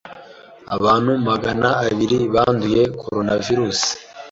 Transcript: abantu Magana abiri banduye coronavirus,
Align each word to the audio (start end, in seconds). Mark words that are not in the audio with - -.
abantu 0.75 1.11
Magana 1.27 1.69
abiri 1.87 2.17
banduye 2.33 2.81
coronavirus, 3.01 3.81